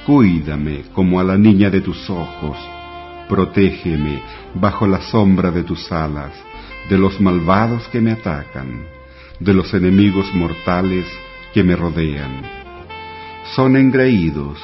Cuídame 0.05 0.85
como 0.93 1.19
a 1.19 1.23
la 1.23 1.37
niña 1.37 1.69
de 1.69 1.81
tus 1.81 2.09
ojos, 2.09 2.57
protégeme 3.27 4.21
bajo 4.55 4.87
la 4.87 5.01
sombra 5.01 5.51
de 5.51 5.63
tus 5.63 5.91
alas 5.91 6.33
de 6.89 6.97
los 6.97 7.21
malvados 7.21 7.87
que 7.89 8.01
me 8.01 8.11
atacan, 8.11 8.83
de 9.39 9.53
los 9.53 9.73
enemigos 9.73 10.33
mortales 10.33 11.05
que 11.53 11.63
me 11.63 11.75
rodean. 11.75 12.41
Son 13.55 13.77
engreídos, 13.77 14.59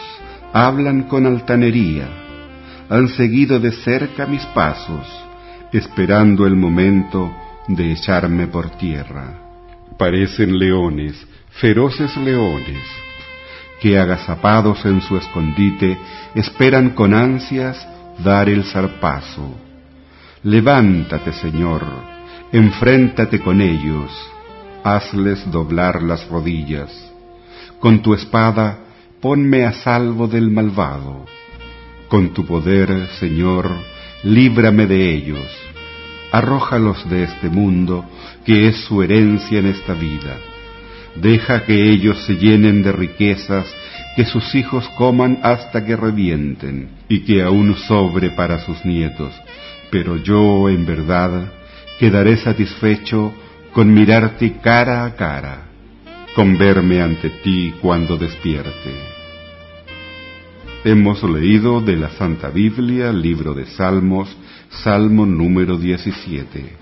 hablan 0.52 1.04
con 1.04 1.28
altanería, 1.28 2.10
han 2.90 3.08
seguido 3.10 3.60
de 3.60 3.72
cerca 3.72 4.26
mis 4.26 4.46
pasos, 4.48 5.08
esperando 5.78 6.46
el 6.46 6.56
momento 6.56 7.32
de 7.68 7.92
echarme 7.92 8.48
por 8.48 8.70
tierra. 8.72 9.42
Parecen 9.98 10.58
leones, 10.58 11.16
feroces 11.50 12.16
leones, 12.18 12.84
que 13.82 13.98
agazapados 14.00 14.86
en 14.86 15.02
su 15.02 15.18
escondite 15.18 15.98
esperan 16.34 16.92
con 16.92 17.14
ansias 17.14 17.88
dar 18.24 18.50
el 18.50 18.64
zarpazo. 18.64 19.56
Levántate, 20.44 21.34
Señor, 21.34 21.84
enfréntate 22.52 23.40
con 23.40 23.62
ellos, 23.62 24.12
hazles 24.84 25.50
doblar 25.52 26.04
las 26.04 26.28
rodillas. 26.30 26.92
Con 27.80 28.02
tu 28.02 28.14
espada, 28.14 28.80
ponme 29.22 29.66
a 29.66 29.74
salvo 29.74 30.28
del 30.28 30.52
malvado. 30.52 31.26
Con 32.08 32.34
tu 32.34 32.46
poder, 32.46 33.08
Señor, 33.20 33.72
líbrame 34.26 34.88
de 34.88 35.14
ellos. 35.14 35.48
Arrójalos 36.32 37.08
de 37.10 37.24
este 37.24 37.48
mundo, 37.48 38.04
que 38.44 38.68
es 38.68 38.78
su 38.86 39.02
herencia 39.02 39.60
en 39.60 39.68
esta 39.68 39.94
vida. 39.94 40.38
Deja 41.16 41.64
que 41.64 41.92
ellos 41.92 42.26
se 42.26 42.36
llenen 42.36 42.82
de 42.82 42.92
riquezas, 42.92 43.66
que 44.16 44.26
sus 44.26 44.54
hijos 44.56 44.90
coman 44.98 45.40
hasta 45.44 45.86
que 45.86 45.96
revienten, 45.96 46.90
y 47.08 47.20
que 47.20 47.42
aún 47.44 47.76
sobre 47.76 48.32
para 48.32 48.60
sus 48.60 48.84
nietos. 48.84 49.34
Pero 49.92 50.18
yo, 50.18 50.70
en 50.70 50.86
verdad, 50.86 51.54
quedaré 52.00 52.36
satisfecho 52.36 53.34
con 53.72 53.94
mirarte 53.94 54.58
cara 54.62 55.06
a 55.06 55.16
cara, 55.16 55.68
con 56.36 56.58
verme 56.58 57.02
ante 57.02 57.30
ti 57.30 57.76
cuando 57.80 58.18
despierte. 58.18 59.15
Hemos 60.88 61.24
leído 61.24 61.82
de 61.82 61.96
la 61.96 62.12
Santa 62.12 62.50
Biblia, 62.50 63.12
libro 63.12 63.56
de 63.56 63.66
Salmos, 63.66 64.30
Salmo 64.70 65.26
número 65.26 65.80
17. 65.80 66.78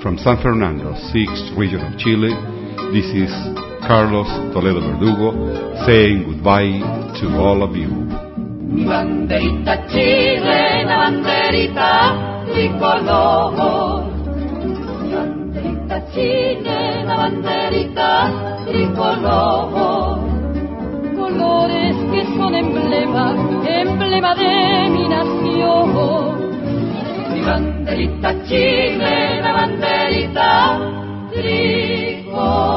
From 0.04 0.18
San 0.18 0.36
Fernando, 0.44 0.92
6th 1.16 1.56
region 1.58 1.80
of 1.80 1.98
Chile, 1.98 2.36
this 2.92 3.08
is 3.16 3.32
Carlos 3.88 4.28
Toledo 4.52 4.84
Verdugo 4.84 5.32
saying 5.88 6.28
goodbye 6.28 6.84
to 7.22 7.40
all 7.40 7.64
of 7.64 7.74
you. 7.74 7.88
Mi 8.68 8.84
banderita 8.84 9.88
chilena, 9.88 11.08
banderita 11.08 11.92
tricolor. 12.52 13.56
Banderita 15.08 15.98
chilena, 16.12 17.16
banderita 17.24 18.12
tricolor. 18.68 20.20
Colores 21.16 21.96
que 22.12 22.26
son 22.36 22.56
emblema, 22.56 23.32
emblema 23.64 24.36
de 24.36 24.90
mi 24.92 25.08
nación. 25.08 26.43
banderita, 27.44 28.34
Chile, 28.44 29.42
la 29.42 29.52
banderita 29.52 30.80
tricolor. 31.32 32.74